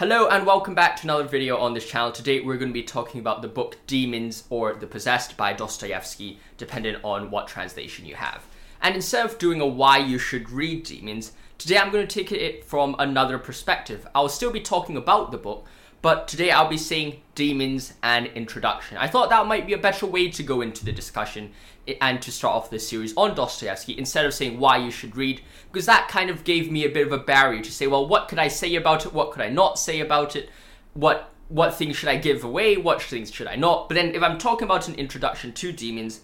[0.00, 2.10] Hello and welcome back to another video on this channel.
[2.10, 6.40] Today we're going to be talking about the book Demons or The Possessed by Dostoevsky,
[6.58, 8.44] depending on what translation you have.
[8.82, 12.32] And instead of doing a why you should read Demons, today I'm going to take
[12.32, 14.04] it from another perspective.
[14.16, 15.64] I'll still be talking about the book,
[16.04, 18.98] but today I'll be saying demons and introduction.
[18.98, 21.52] I thought that might be a better way to go into the discussion
[21.98, 25.40] and to start off this series on Dostoevsky instead of saying why you should read,
[25.72, 28.28] because that kind of gave me a bit of a barrier to say, well, what
[28.28, 29.14] could I say about it?
[29.14, 30.50] What could I not say about it?
[30.92, 32.76] What what things should I give away?
[32.76, 33.88] What things should I not?
[33.88, 36.20] But then if I'm talking about an introduction to demons,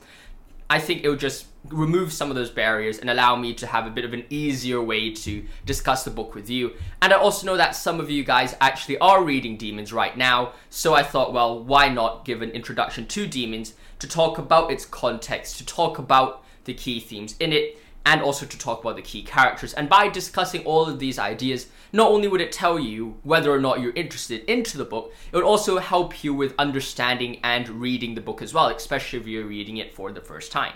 [0.68, 3.86] I think it would just remove some of those barriers and allow me to have
[3.86, 6.72] a bit of an easier way to discuss the book with you.
[7.02, 10.52] And I also know that some of you guys actually are reading Demons right now,
[10.70, 14.86] so I thought, well, why not give an introduction to Demons to talk about its
[14.86, 19.02] context, to talk about the key themes in it, and also to talk about the
[19.02, 19.74] key characters.
[19.74, 23.60] And by discussing all of these ideas, not only would it tell you whether or
[23.60, 28.14] not you're interested into the book, it would also help you with understanding and reading
[28.14, 30.74] the book as well, especially if you're reading it for the first time.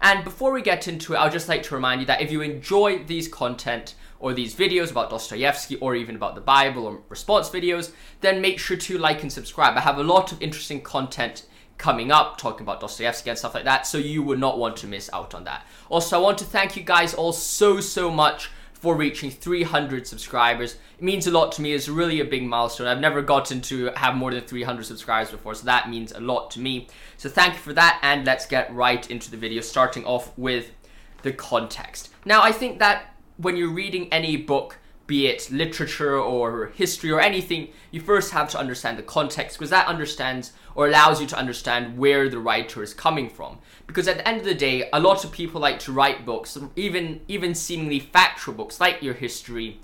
[0.00, 2.40] And before we get into it, I'd just like to remind you that if you
[2.42, 7.50] enjoy these content or these videos about Dostoevsky or even about the Bible or response
[7.50, 9.76] videos, then make sure to like and subscribe.
[9.76, 11.46] I have a lot of interesting content
[11.78, 14.86] coming up, talking about Dostoevsky and stuff like that, so you would not want to
[14.86, 15.66] miss out on that.
[15.90, 18.50] Also, I want to thank you guys all so, so much
[18.80, 20.74] for reaching 300 subscribers.
[20.98, 21.72] It means a lot to me.
[21.72, 22.86] It's really a big milestone.
[22.86, 26.50] I've never gotten to have more than 300 subscribers before, so that means a lot
[26.52, 26.88] to me.
[27.16, 30.72] So thank you for that, and let's get right into the video, starting off with
[31.22, 32.10] the context.
[32.26, 37.20] Now, I think that when you're reading any book, be it literature or history or
[37.20, 41.36] anything, you first have to understand the context because that understands or allows you to
[41.36, 43.58] understand where the writer is coming from.
[43.86, 46.58] Because at the end of the day, a lot of people like to write books,
[46.74, 49.80] even even seemingly factual books like your history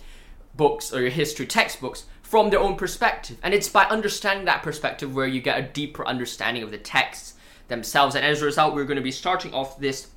[0.57, 3.39] books or your history textbooks from their own perspective.
[3.43, 7.35] And it's by understanding that perspective where you get a deeper understanding of the texts
[7.69, 8.15] themselves.
[8.15, 10.09] And as a result, we're going to be starting off this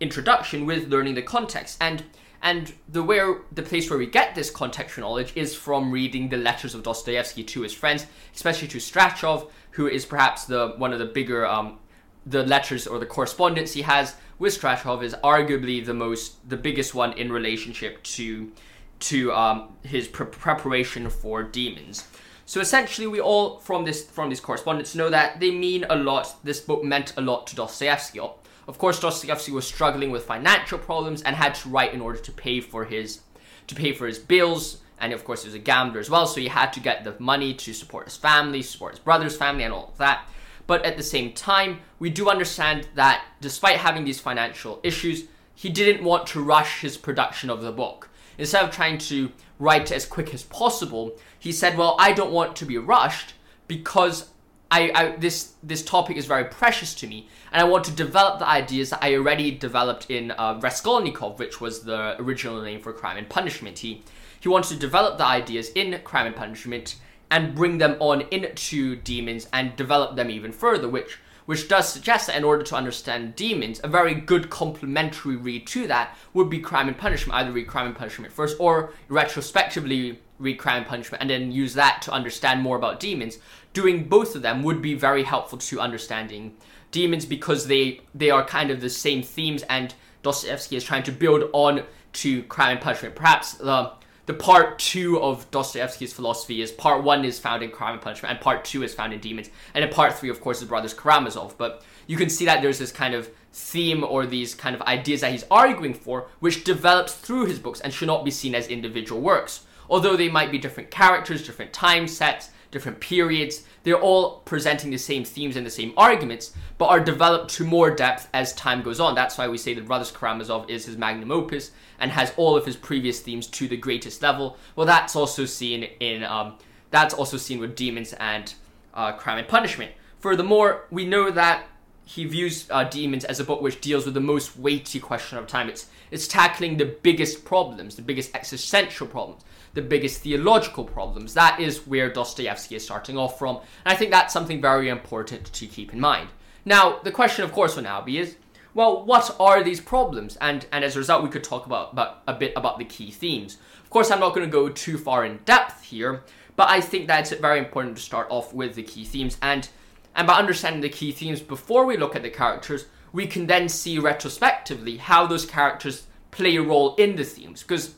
[0.00, 1.78] introduction with learning the context.
[1.80, 2.04] And
[2.42, 6.36] and the where the place where we get this contextual knowledge is from reading the
[6.36, 10.98] letters of Dostoevsky to his friends, especially to Strachov, who is perhaps the one of
[10.98, 11.78] the bigger um,
[12.24, 16.94] the letters or the correspondence he has with Strachov is arguably the most the biggest
[16.94, 18.52] one in relationship to
[18.98, 22.06] to um, his pre- preparation for demons.
[22.46, 26.36] So essentially, we all from this from this correspondence know that they mean a lot.
[26.44, 28.20] This book meant a lot to Dostoevsky.
[28.68, 32.32] Of course, Dostoevsky was struggling with financial problems and had to write in order to
[32.32, 33.20] pay for his
[33.68, 34.78] to pay for his bills.
[34.98, 37.14] And of course, he was a gambler as well, so he had to get the
[37.18, 40.26] money to support his family, support his brother's family, and all of that.
[40.66, 45.68] But at the same time, we do understand that despite having these financial issues, he
[45.68, 48.08] didn't want to rush his production of the book.
[48.38, 52.56] Instead of trying to write as quick as possible, he said, "Well, I don't want
[52.56, 53.34] to be rushed
[53.68, 54.30] because
[54.70, 58.40] I, I, this this topic is very precious to me, and I want to develop
[58.40, 62.92] the ideas that I already developed in uh, Raskolnikov, which was the original name for
[62.92, 63.78] Crime and Punishment.
[63.78, 64.02] He
[64.40, 66.96] he wanted to develop the ideas in Crime and Punishment
[67.30, 72.26] and bring them on into Demons and develop them even further, which which does suggest
[72.26, 76.58] that in order to understand demons, a very good complementary read to that would be
[76.58, 77.38] Crime and Punishment.
[77.38, 81.74] Either read Crime and Punishment first, or retrospectively read Crime and Punishment, and then use
[81.74, 83.38] that to understand more about demons
[83.76, 86.56] doing both of them would be very helpful to understanding
[86.92, 91.12] demons because they they are kind of the same themes and Dostoevsky is trying to
[91.12, 91.82] build on
[92.14, 93.14] to crime and punishment.
[93.14, 93.92] Perhaps the
[94.26, 98.32] the part two of Dostoevsky's philosophy is part one is found in Crime and Punishment,
[98.32, 100.94] and part two is found in Demons, and in part three, of course, is Brothers
[100.94, 101.56] Karamazov.
[101.56, 105.20] But you can see that there's this kind of theme or these kind of ideas
[105.20, 108.68] that he's arguing for, which develops through his books and should not be seen as
[108.68, 109.64] individual works.
[109.88, 113.64] Although they might be different characters, different time sets, different periods.
[113.82, 117.90] They're all presenting the same themes and the same arguments, but are developed to more
[117.90, 119.14] depth as time goes on.
[119.14, 122.66] That's why we say that Brothers Karamazov is his magnum opus and has all of
[122.66, 124.56] his previous themes to the greatest level.
[124.74, 126.58] Well, that's also seen in um,
[126.90, 128.54] that's also seen with Demons and
[128.94, 129.92] uh, Crime and Punishment.
[130.18, 131.66] Furthermore, we know that
[132.04, 135.46] he views uh, Demons as a book which deals with the most weighty question of
[135.46, 135.68] time.
[135.68, 139.42] It's it's tackling the biggest problems, the biggest existential problems,
[139.76, 141.34] the biggest theological problems.
[141.34, 145.52] That is where Dostoevsky is starting off from, and I think that's something very important
[145.52, 146.30] to keep in mind.
[146.64, 148.36] Now, the question, of course, will now be is,
[148.74, 150.36] well, what are these problems?
[150.40, 153.10] And and as a result, we could talk about, about a bit about the key
[153.10, 153.58] themes.
[153.84, 156.24] Of course, I'm not going to go too far in depth here,
[156.56, 159.68] but I think that it's very important to start off with the key themes and
[160.16, 163.68] and by understanding the key themes before we look at the characters, we can then
[163.68, 167.62] see retrospectively how those characters play a role in the themes.
[167.62, 167.94] Because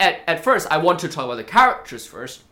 [0.00, 2.42] at, at first, I want to talk about the characters first,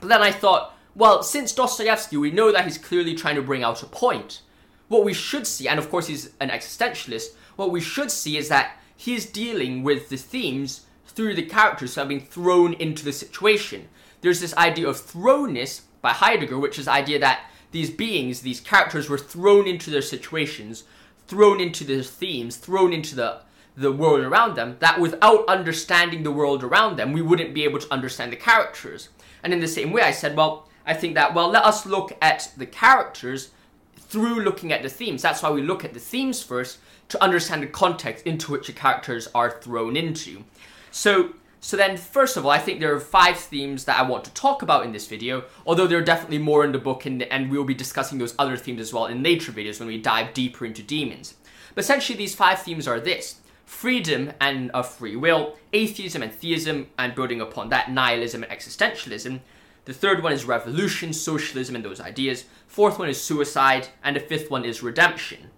[0.00, 3.64] But then I thought, well, since Dostoevsky, we know that he's clearly trying to bring
[3.64, 4.42] out a point.
[4.86, 8.48] What we should see, and of course he's an existentialist, what we should see is
[8.48, 13.12] that he's dealing with the themes through the characters who have been thrown into the
[13.12, 13.88] situation.
[14.20, 18.60] There's this idea of thrownness by Heidegger, which is the idea that these beings, these
[18.60, 20.84] characters, were thrown into their situations,
[21.26, 23.40] thrown into their themes, thrown into the
[23.78, 27.78] the world around them, that without understanding the world around them, we wouldn't be able
[27.78, 29.08] to understand the characters.
[29.42, 32.16] And in the same way, I said, well, I think that, well, let us look
[32.20, 33.50] at the characters
[33.96, 35.22] through looking at the themes.
[35.22, 36.78] That's why we look at the themes first
[37.10, 40.44] to understand the context into which the characters are thrown into.
[40.90, 44.24] So, so then, first of all, I think there are five themes that I want
[44.24, 47.22] to talk about in this video, although there are definitely more in the book, and,
[47.22, 50.34] and we'll be discussing those other themes as well in later videos when we dive
[50.34, 51.34] deeper into demons.
[51.74, 56.88] But essentially, these five themes are this freedom and of free will, atheism and theism,
[56.98, 59.38] and building upon that, nihilism and existentialism.
[59.84, 62.46] The third one is revolution, socialism, and those ideas.
[62.66, 65.50] Fourth one is suicide, and the fifth one is redemption.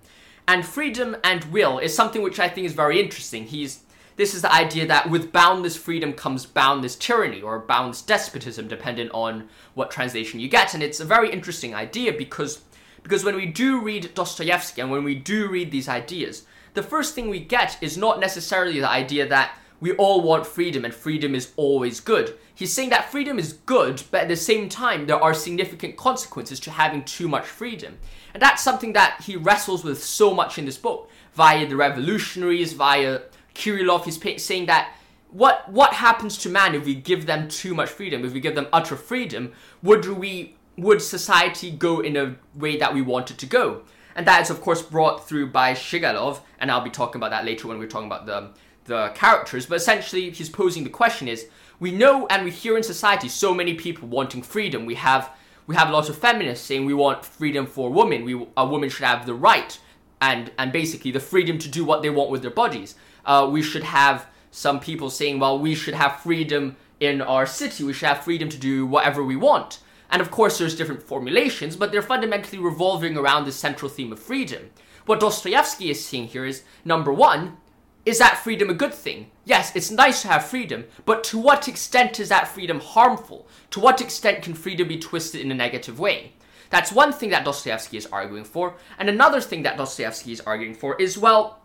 [0.48, 3.46] And freedom and will is something which I think is very interesting.
[3.46, 3.84] He's
[4.16, 9.08] this is the idea that with boundless freedom comes boundless tyranny or boundless despotism, depending
[9.12, 10.74] on what translation you get.
[10.74, 12.60] And it's a very interesting idea because
[13.02, 17.14] because when we do read Dostoevsky and when we do read these ideas, the first
[17.14, 21.34] thing we get is not necessarily the idea that we all want freedom and freedom
[21.34, 22.34] is always good.
[22.54, 26.60] He's saying that freedom is good, but at the same time, there are significant consequences
[26.60, 27.96] to having too much freedom.
[28.34, 32.74] And that's something that he wrestles with so much in this book, via the revolutionaries,
[32.74, 33.20] via
[33.54, 34.04] Kirillov.
[34.04, 34.92] He's saying that
[35.30, 38.54] what what happens to man if we give them too much freedom, if we give
[38.54, 39.52] them utter freedom,
[39.82, 43.82] would we would society go in a way that we want it to go?
[44.16, 47.44] And that is of course brought through by Shigalov, and I'll be talking about that
[47.44, 48.50] later when we're talking about the
[48.84, 49.66] the characters.
[49.66, 51.46] But essentially, he's posing the question: is
[51.78, 54.86] we know and we hear in society so many people wanting freedom.
[54.86, 55.30] We have
[55.66, 58.24] we have lots of feminists saying we want freedom for women.
[58.24, 59.78] We a woman should have the right
[60.20, 62.94] and and basically the freedom to do what they want with their bodies.
[63.24, 67.84] Uh, we should have some people saying, well, we should have freedom in our city.
[67.84, 69.78] We should have freedom to do whatever we want.
[70.10, 74.18] And of course, there's different formulations, but they're fundamentally revolving around the central theme of
[74.18, 74.70] freedom.
[75.06, 77.56] What Dostoevsky is seeing here is number one,
[78.04, 79.30] is that freedom a good thing?
[79.44, 83.46] Yes, it's nice to have freedom, but to what extent is that freedom harmful?
[83.70, 86.32] To what extent can freedom be twisted in a negative way?
[86.70, 90.74] That's one thing that Dostoevsky is arguing for, and another thing that Dostoevsky is arguing
[90.74, 91.60] for is well,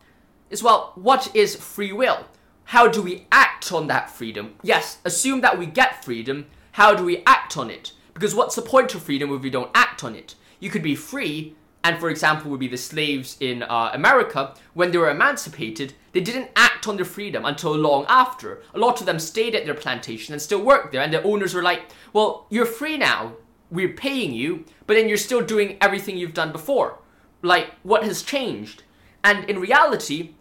[0.49, 2.25] is well, what is free will?
[2.65, 4.55] How do we act on that freedom?
[4.61, 6.47] Yes, assume that we get freedom.
[6.73, 7.91] How do we act on it?
[8.15, 10.35] Because what's the point of freedom if we don't act on it?
[10.61, 11.53] You could be free,
[11.83, 16.21] and for example, would be the slaves in uh, America, when they were emancipated, they
[16.21, 18.63] didn't act on their freedom until long after.
[18.73, 21.53] A lot of them stayed at their plantation and still worked there, and the owners
[21.53, 21.83] were like,
[22.13, 23.33] Well, you're free now,
[23.69, 26.99] we're paying you, but then you're still doing everything you've done before.
[27.41, 28.83] Like, what has changed?
[29.25, 30.35] And in reality,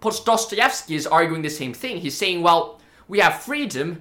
[0.00, 1.98] Dostoevsky is arguing the same thing.
[1.98, 4.00] He's saying, Well, we have freedom,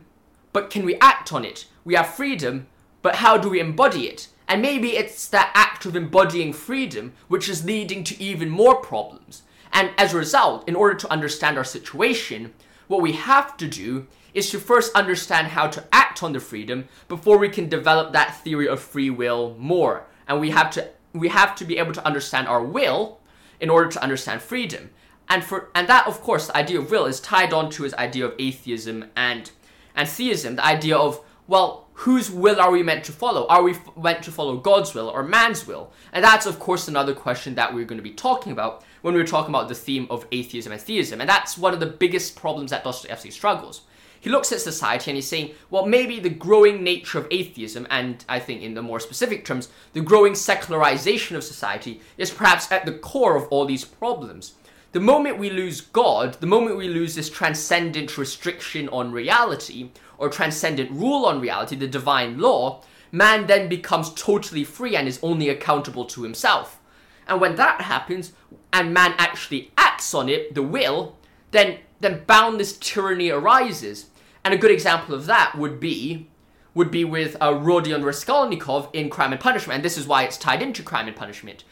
[0.54, 1.66] but can we act on it?
[1.84, 2.68] We have freedom,
[3.06, 4.30] but how do we embody it?
[4.48, 9.44] And maybe it's that act of embodying freedom which is leading to even more problems.
[9.72, 12.56] And as a result, in order to understand our situation,
[12.88, 16.88] what we have to do is to first understand how to act on the freedom
[17.08, 20.08] before we can develop that theory of free will more.
[20.28, 23.20] And we have to we have to be able to understand our will
[23.60, 24.90] in order to understand freedom.
[25.30, 27.94] And for and that of course the idea of will is tied on to his
[27.94, 29.52] idea of atheism and
[29.96, 33.48] and theism, the idea of well, whose will are we meant to follow?
[33.48, 35.92] Are we f- meant to follow God's will or man's will?
[36.12, 39.26] And that's, of course, another question that we're going to be talking about when we're
[39.26, 41.22] talking about the theme of atheism and theism.
[41.22, 43.82] And that's one of the biggest problems that Dostoevsky struggles.
[44.20, 48.26] He looks at society and he's saying, well, maybe the growing nature of atheism, and
[48.28, 52.86] I think in the more specific terms, the growing secularization of society, is perhaps at
[52.86, 54.56] the core of all these problems.
[54.96, 60.30] The moment we lose God, the moment we lose this transcendent restriction on reality, or
[60.30, 65.50] transcendent rule on reality, the divine law, man then becomes totally free and is only
[65.50, 66.80] accountable to himself.
[67.28, 68.32] And when that happens,
[68.72, 71.18] and man actually acts on it, the will,
[71.52, 74.06] then then boundless tyranny arises.
[74.46, 76.30] And a good example of that would be
[76.74, 80.38] would be with uh, Rodion Raskolnikov in Crime and Punishment, and this is why it's
[80.38, 81.66] tied into Crime and Punishment.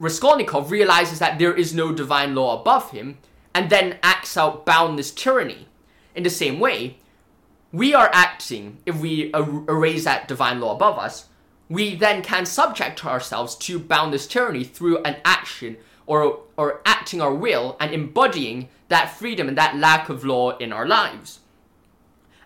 [0.00, 3.18] Raskolnikov realizes that there is no divine law above him,
[3.54, 5.68] and then acts out boundless tyranny.
[6.14, 6.96] In the same way,
[7.70, 11.28] we are acting, if we er- erase that divine law above us,
[11.68, 15.76] we then can subject ourselves to boundless tyranny through an action
[16.06, 20.72] or, or acting our will and embodying that freedom and that lack of law in
[20.72, 21.40] our lives.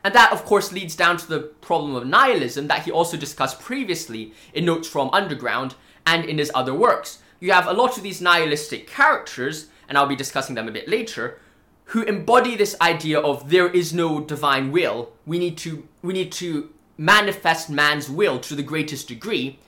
[0.03, 3.61] And that, of course, leads down to the problem of nihilism that he also discussed
[3.61, 7.21] previously in Notes from Underground and in his other works.
[7.41, 10.89] You have a lot of these nihilistic characters, and I'll be discussing them a bit
[10.89, 11.41] later,
[11.87, 15.13] who embody this idea of there is no divine will.
[15.27, 19.59] We need to we need to manifest man's will to the greatest degree,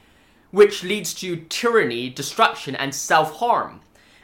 [0.50, 3.80] which leads to tyranny, destruction, and self-harm.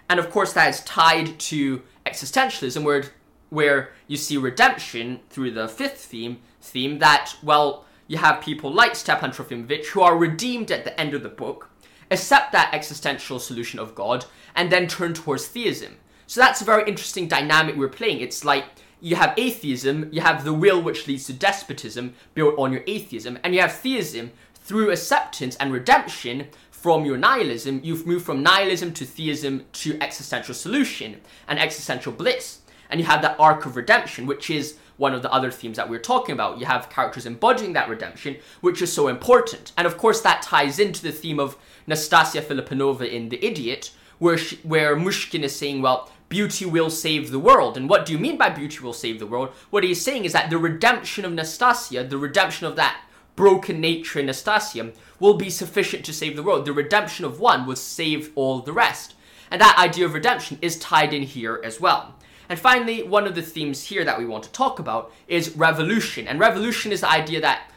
[0.08, 3.04] And of course that is tied to existentialism where
[3.50, 8.96] where you see redemption through the fifth theme theme that well you have people like
[8.96, 11.70] Stepan Trofimovich who are redeemed at the end of the book,
[12.10, 15.96] accept that existential solution of God, and then turn towards theism.
[16.26, 18.20] So that's a very interesting dynamic we're playing.
[18.20, 18.64] It's like
[19.00, 23.38] you have atheism, you have the will which leads to despotism built on your atheism,
[23.42, 27.80] and you have theism through acceptance and redemption from your nihilism.
[27.82, 32.60] You've moved from nihilism to theism to existential solution and existential bliss.
[32.90, 35.88] And you have that arc of redemption, which is one of the other themes that
[35.88, 36.58] we are talking about.
[36.58, 39.72] You have characters embodying that redemption, which is so important.
[39.76, 44.38] And of course, that ties into the theme of Nastasia Filiponova in The Idiot, where,
[44.38, 47.76] she, where Myshkin is saying, well, beauty will save the world.
[47.76, 49.50] And what do you mean by beauty will save the world?
[49.70, 53.02] What he's saying is that the redemption of Nastasia, the redemption of that
[53.36, 56.64] broken nature in Nastasia, will be sufficient to save the world.
[56.64, 59.14] The redemption of one will save all the rest.
[59.50, 62.14] And that idea of redemption is tied in here as well.
[62.48, 66.26] And finally, one of the themes here that we want to talk about is revolution.
[66.26, 67.70] And revolution is the idea that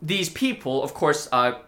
[0.00, 1.58] these people, of course, uh,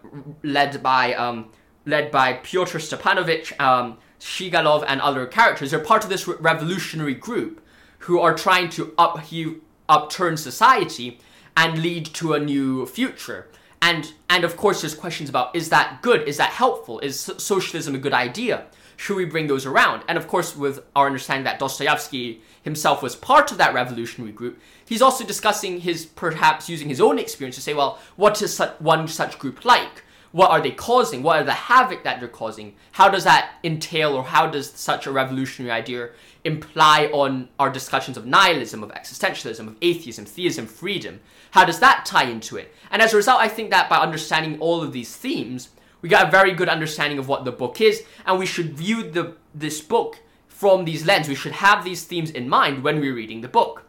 [0.43, 1.51] led by um,
[1.85, 7.15] led by Pyotr Stepanovich, um, Shigalov, and other characters, are part of this re- revolutionary
[7.15, 7.61] group
[7.99, 11.19] who are trying to upheave, upturn society
[11.57, 13.47] and lead to a new future.
[13.81, 16.27] And and of course, there's questions about is that good?
[16.27, 16.99] Is that helpful?
[16.99, 18.65] Is socialism a good idea?
[19.01, 20.03] Should we bring those around?
[20.07, 24.59] And of course, with our understanding that Dostoevsky himself was part of that revolutionary group,
[24.85, 28.79] he's also discussing his perhaps using his own experience to say, well, what is such,
[28.79, 30.03] one such group like?
[30.33, 31.23] What are they causing?
[31.23, 32.75] What are the havoc that they're causing?
[32.91, 36.09] How does that entail, or how does such a revolutionary idea
[36.43, 41.21] imply on our discussions of nihilism, of existentialism, of atheism, theism, freedom?
[41.49, 42.71] How does that tie into it?
[42.91, 45.69] And as a result, I think that by understanding all of these themes,
[46.01, 49.09] we got a very good understanding of what the book is, and we should view
[49.09, 51.27] the this book from these lens.
[51.27, 53.85] We should have these themes in mind when we're reading the book.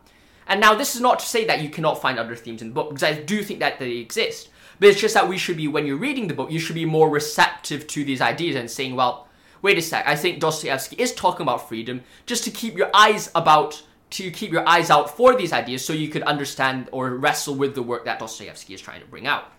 [0.47, 2.75] And now, this is not to say that you cannot find other themes in the
[2.75, 4.51] book, because I do think that they exist.
[4.81, 6.85] But it's just that we should be, when you're reading the book, you should be
[6.85, 9.29] more receptive to these ideas and saying, well,
[9.63, 13.31] wait a sec, I think Dostoevsky is talking about freedom, just to keep your eyes
[13.37, 17.55] about, to keep your eyes out for these ideas so you could understand or wrestle
[17.55, 19.53] with the work that Dostoevsky is trying to bring out.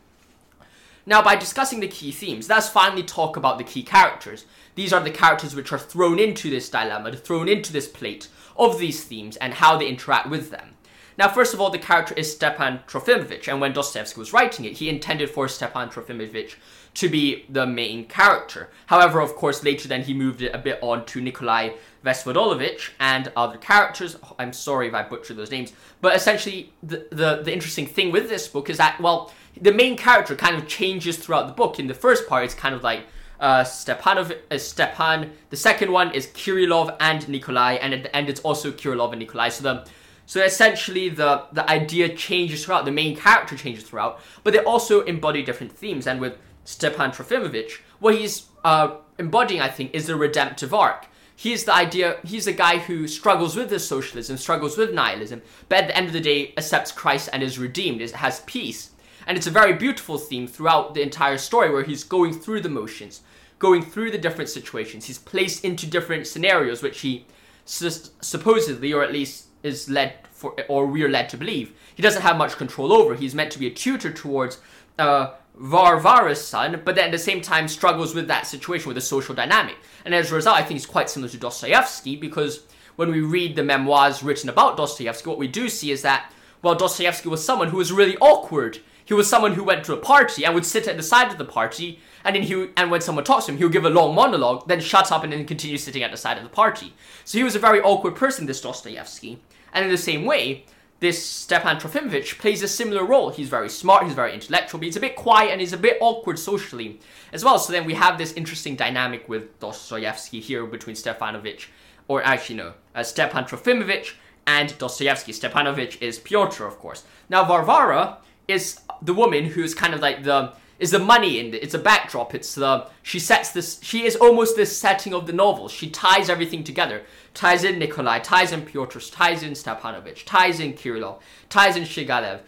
[1.06, 4.46] Now, by discussing the key themes, let's finally talk about the key characters.
[4.76, 8.80] These are the characters which are thrown into this dilemma, thrown into this plate of
[8.80, 10.76] these themes, and how they interact with them.
[11.18, 14.78] Now, first of all, the character is Stepan Trofimovich, and when Dostoevsky was writing it,
[14.78, 16.56] he intended for Stepan Trofimovich
[16.96, 18.70] to be the main character.
[18.86, 21.72] However, of course, later then he moved it a bit on to Nikolai
[22.06, 24.18] Vesvodolovich and other characters.
[24.38, 28.30] I'm sorry if I butchered those names, but essentially, the, the, the interesting thing with
[28.30, 31.80] this book is that, well, the main character kind of changes throughout the book.
[31.80, 33.04] In the first part, it's kind of like
[33.40, 35.32] uh, Stepanov, uh, Stepan.
[35.50, 39.20] The second one is Kirillov and Nikolai, and at the end, it's also Kirillov and
[39.20, 39.50] Nikolai.
[39.50, 39.88] So the
[40.26, 42.86] so essentially, the the idea changes throughout.
[42.86, 46.08] The main character changes throughout, but they also embody different themes.
[46.08, 51.08] And with Stepan Trofimovich, what he's uh, embodying, I think, is the redemptive arc.
[51.36, 52.18] He's the idea.
[52.24, 56.08] He's a guy who struggles with this socialism, struggles with nihilism, but at the end
[56.08, 58.92] of the day, accepts Christ and is redeemed, is, has peace.
[59.26, 62.70] And it's a very beautiful theme throughout the entire story where he's going through the
[62.70, 63.22] motions,
[63.58, 65.06] going through the different situations.
[65.06, 67.26] He's placed into different scenarios which he
[67.66, 72.22] su- supposedly, or at least is led for, or we're led to believe, he doesn't
[72.22, 73.16] have much control over.
[73.16, 74.60] He's meant to be a tutor towards
[75.00, 79.02] uh, Varvara's son, but then at the same time struggles with that situation with the
[79.02, 79.78] social dynamic.
[80.04, 82.64] And as a result, I think it's quite similar to Dostoevsky because
[82.96, 86.32] when we read the memoirs written about Dostoevsky, what we do see is that,
[86.62, 89.98] well, Dostoevsky was someone who was really awkward he was someone who went to a
[89.98, 93.02] party and would sit at the side of the party, and then he and when
[93.02, 95.46] someone talks to him, he would give a long monologue, then shut up and then
[95.46, 96.94] continue sitting at the side of the party.
[97.26, 99.40] So he was a very awkward person, this Dostoevsky.
[99.74, 100.66] And in the same way,
[101.04, 103.30] this Stepan Trofimovich plays a similar role.
[103.30, 105.98] He's very smart, he's very intellectual, but he's a bit quiet and he's a bit
[106.00, 107.02] awkward socially
[107.34, 107.60] as well.
[107.60, 111.66] So then we have this interesting dynamic with Dostoevsky here between Stepanovich,
[112.08, 114.14] or actually no, uh, Stepan Trofimovich
[114.48, 115.34] and Dostoevsky.
[115.34, 117.04] Stepanovich is Pyotr, of course.
[117.28, 121.64] Now Varvara is the woman who's kind of like the is the money in it.
[121.64, 122.36] It's a backdrop.
[122.36, 123.80] It's the she sets this.
[123.82, 125.70] She is almost the setting of the novel.
[125.70, 127.04] She ties everything together.
[127.34, 132.42] Ties in Nikolai, ties in Pyotr, ties in Stepanovich, ties in Kirillov, ties in Shigalev,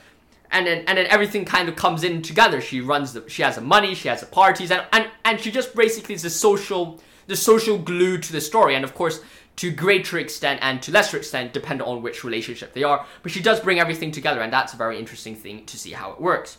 [0.52, 2.60] and then and then everything kind of comes in together.
[2.60, 3.28] She runs the.
[3.30, 3.96] She has the money.
[3.96, 7.78] She has the parties, and and and she just basically is the social the social
[7.78, 8.76] glue to the story.
[8.76, 9.22] And of course,
[9.56, 13.06] to greater extent and to lesser extent, depending on which relationship they are.
[13.24, 16.12] But she does bring everything together, and that's a very interesting thing to see how
[16.12, 16.58] it works.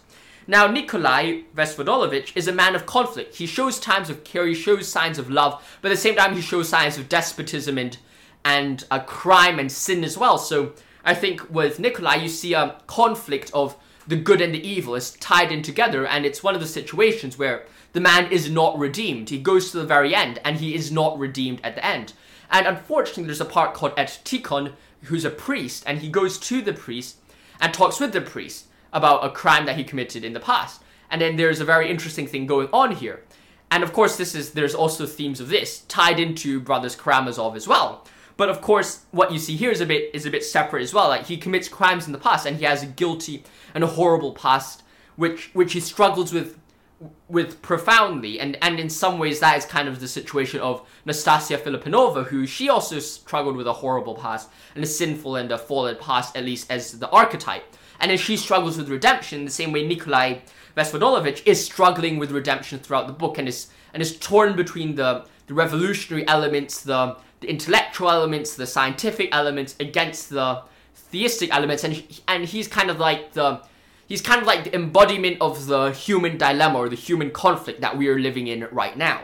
[0.48, 3.34] Now, Nikolai Vesvodolovich is a man of conflict.
[3.34, 6.36] He shows times of care, he shows signs of love, but at the same time,
[6.36, 7.98] he shows signs of despotism and
[8.44, 10.38] and a crime and sin as well.
[10.38, 10.74] So
[11.04, 13.74] I think with Nikolai, you see a conflict of
[14.06, 17.36] the good and the evil is tied in together, and it's one of the situations
[17.36, 19.30] where the man is not redeemed.
[19.30, 22.12] He goes to the very end, and he is not redeemed at the end.
[22.48, 26.62] And unfortunately, there's a part called Et Tikhon, who's a priest, and he goes to
[26.62, 27.16] the priest
[27.60, 30.82] and talks with the priest about a crime that he committed in the past.
[31.10, 33.22] And then there's a very interesting thing going on here.
[33.70, 37.66] And of course, this is there's also themes of this tied into Brothers Karamazov as
[37.66, 38.06] well.
[38.36, 40.92] But of course, what you see here is a bit is a bit separate as
[40.92, 41.08] well.
[41.08, 44.32] Like he commits crimes in the past, and he has a guilty and a horrible
[44.32, 44.82] past,
[45.16, 46.58] which which he struggles with
[47.28, 48.38] with profoundly.
[48.38, 52.46] And and in some ways, that is kind of the situation of Nastasia Filippinova, who
[52.46, 56.44] she also struggled with a horrible past and a sinful and a fallen past, at
[56.44, 57.75] least as the archetype.
[58.00, 60.40] And as she struggles with redemption, the same way Nikolai
[60.76, 65.24] Vesvodolovich is struggling with redemption throughout the book and is and is torn between the,
[65.46, 70.62] the revolutionary elements, the, the intellectual elements, the scientific elements against the
[70.94, 73.62] theistic elements, and and he's kind of like the
[74.06, 77.96] he's kind of like the embodiment of the human dilemma or the human conflict that
[77.96, 79.22] we are living in right now.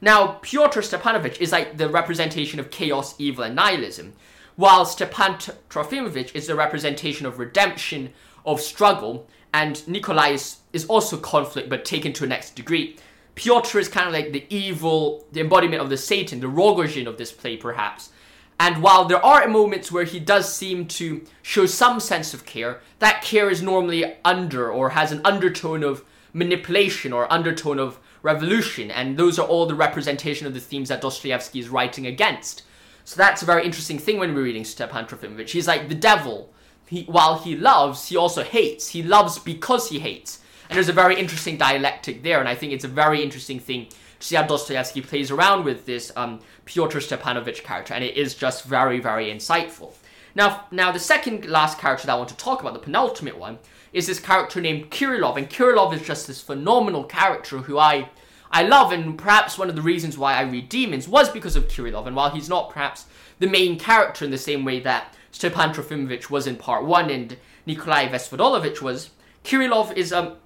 [0.00, 4.14] Now, Pyotr Stepanovich is like the representation of chaos, evil, and nihilism
[4.58, 5.34] while Stepan
[5.70, 8.12] Trofimovich is a representation of redemption,
[8.44, 12.96] of struggle, and Nikolai is, is also conflict but taken to a next degree.
[13.36, 17.18] Pyotr is kind of like the evil, the embodiment of the Satan, the Rogozhin of
[17.18, 18.10] this play, perhaps.
[18.58, 22.80] And while there are moments where he does seem to show some sense of care,
[22.98, 28.90] that care is normally under or has an undertone of manipulation or undertone of revolution,
[28.90, 32.64] and those are all the representation of the themes that Dostoevsky is writing against.
[33.08, 35.48] So that's a very interesting thing when we're reading Stepan Trofimovich.
[35.48, 36.52] He's like the devil.
[36.86, 38.90] He, while he loves, he also hates.
[38.90, 40.40] He loves because he hates.
[40.68, 43.86] And there's a very interesting dialectic there, and I think it's a very interesting thing
[43.86, 48.34] to see how Dostoevsky plays around with this um, Pyotr Stepanovich character, and it is
[48.34, 49.94] just very, very insightful.
[50.34, 53.58] Now, now the second last character that I want to talk about, the penultimate one,
[53.94, 58.10] is this character named Kirillov, and Kirillov is just this phenomenal character who I
[58.50, 61.68] I love, and perhaps one of the reasons why I read Demons was because of
[61.68, 62.06] Kirillov.
[62.06, 63.06] And while he's not perhaps
[63.38, 67.36] the main character in the same way that Stepan Trofimovich was in part one and
[67.66, 69.10] Nikolai Vesvodolovich was,
[69.44, 70.36] Kirillov is um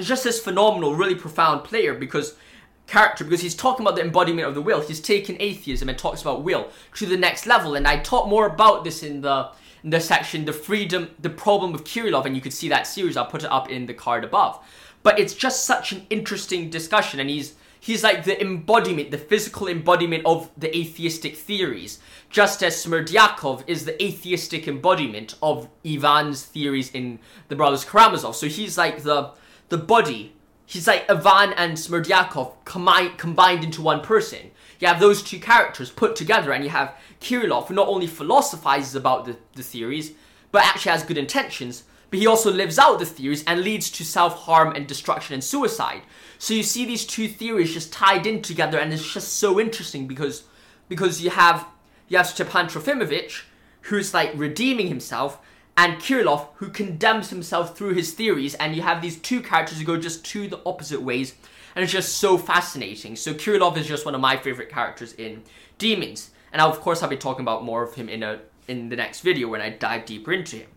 [0.00, 2.36] just this phenomenal, really profound player because
[2.86, 4.80] character because he's talking about the embodiment of the will.
[4.80, 7.74] He's taken atheism and talks about will to the next level.
[7.74, 9.50] And I talk more about this in the
[9.82, 13.16] in the section, the freedom, the problem of Kirillov, and you could see that series.
[13.16, 14.62] I'll put it up in the card above.
[15.02, 19.66] But it's just such an interesting discussion, and he's he's like the embodiment, the physical
[19.66, 26.90] embodiment of the atheistic theories, just as Smerdyakov is the atheistic embodiment of Ivan's theories
[26.90, 28.34] in the Brothers Karamazov.
[28.34, 29.32] So he's like the
[29.70, 30.34] the body.
[30.66, 34.50] He's like Ivan and Smerdyakov combined combined into one person.
[34.78, 38.94] You have those two characters put together, and you have Kirillov, who not only philosophizes
[38.94, 40.12] about the, the theories,
[40.52, 44.04] but actually has good intentions, but he also lives out the theories and leads to
[44.04, 46.02] self-harm and destruction and suicide.
[46.38, 50.06] So you see these two theories just tied in together and it's just so interesting
[50.06, 50.44] because
[50.88, 51.66] because you have
[52.08, 53.42] you have Stepan Trofimovich
[53.82, 55.38] who's like redeeming himself
[55.76, 59.84] and Kirillov who condemns himself through his theories and you have these two characters who
[59.84, 61.34] go just two the opposite ways
[61.76, 63.14] and it's just so fascinating.
[63.14, 65.42] So Kirillov is just one of my favorite characters in
[65.78, 66.30] Demons.
[66.52, 69.20] And of course I'll be talking about more of him in a in the next
[69.20, 70.68] video when I dive deeper into him.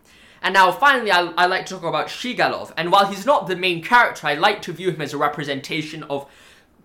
[0.44, 2.70] And now, finally, I, I like to talk about Shigalov.
[2.76, 6.02] And while he's not the main character, I like to view him as a representation
[6.04, 6.30] of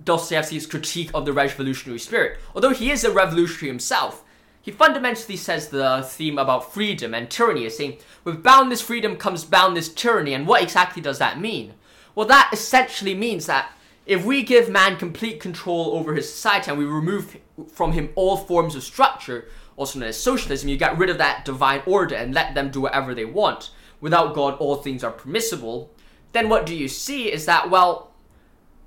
[0.01, 2.39] Dostoevsky's critique of the revolutionary spirit.
[2.55, 4.23] Although he is a revolutionary himself,
[4.61, 9.43] he fundamentally says the theme about freedom and tyranny is saying, with boundless freedom comes
[9.43, 11.73] boundless tyranny, and what exactly does that mean?
[12.15, 13.73] Well, that essentially means that
[14.05, 17.37] if we give man complete control over his society and we remove
[17.73, 21.45] from him all forms of structure, also known as socialism, you get rid of that
[21.45, 23.71] divine order and let them do whatever they want.
[24.01, 25.91] Without God, all things are permissible.
[26.33, 28.11] Then what do you see is that, well,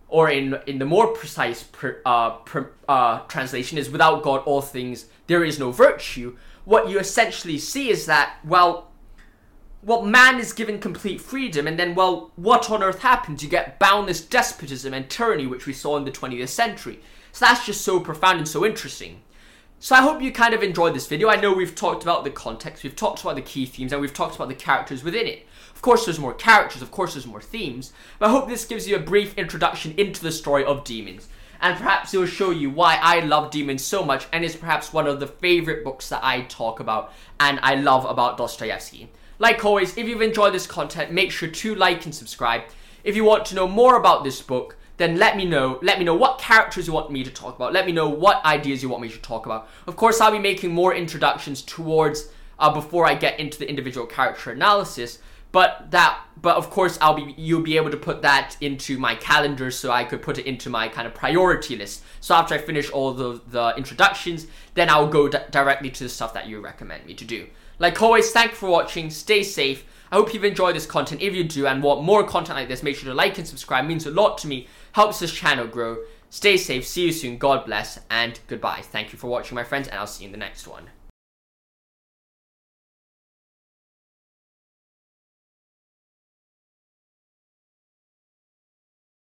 [0.09, 4.61] or in in the more precise per, uh, per, uh, translation is without God, all
[4.61, 6.37] things there is no virtue.
[6.67, 8.93] What you essentially see is that, well,
[9.83, 13.43] well, man is given complete freedom, and then, well, what on earth happens?
[13.43, 17.01] You get boundless despotism and tyranny, which we saw in the 20th century.
[17.33, 19.23] So that's just so profound and so interesting.
[19.83, 21.29] So I hope you kind of enjoyed this video.
[21.29, 24.15] I know we've talked about the context, we've talked about the key themes, and we've
[24.15, 25.45] talked about the characters within it.
[25.75, 28.87] Of course, there's more characters, of course, there's more themes, but I hope this gives
[28.87, 31.27] you a brief introduction into the story of Demons.
[31.61, 34.93] And perhaps it will show you why I love Demons so much, and is perhaps
[34.93, 39.11] one of the favorite books that I talk about and I love about Dostoevsky.
[39.41, 42.63] Like always, if you've enjoyed this content, make sure to like and subscribe.
[43.03, 45.79] If you want to know more about this book, then let me know.
[45.83, 47.73] Let me know what characters you want me to talk about.
[47.73, 49.69] Let me know what ideas you want me to talk about.
[49.87, 54.07] Of course, I'll be making more introductions towards uh, before I get into the individual
[54.07, 55.19] character analysis.
[55.51, 59.15] But that, but of course, I'll be you'll be able to put that into my
[59.15, 62.03] calendar, so I could put it into my kind of priority list.
[62.21, 66.33] So after I finish all the the introductions, then I'll go directly to the stuff
[66.33, 67.49] that you recommend me to do.
[67.79, 69.11] Like always, thank you for watching.
[69.11, 69.85] Stay safe.
[70.11, 71.23] I hope you've enjoyed this content.
[71.23, 73.85] If you do and want more content like this, make sure to like and subscribe.
[73.85, 75.99] It means a lot to me helps this channel grow.
[76.31, 78.81] Stay safe, see you soon, God bless, and goodbye.
[78.83, 80.89] Thank you for watching, my friends, and I'll see you in the next one.